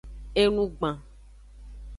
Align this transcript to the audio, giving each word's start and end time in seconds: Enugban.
Enugban. 0.41 0.97